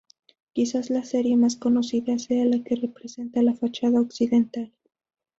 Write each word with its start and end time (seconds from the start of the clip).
Quizás 0.53 0.89
la 0.89 1.03
serie 1.03 1.37
más 1.37 1.57
conocida 1.57 2.17
sea 2.17 2.43
la 2.45 2.63
que 2.63 2.75
representa 2.75 3.43
la 3.43 3.53
fachada 3.53 4.01
occidental. 4.01 4.73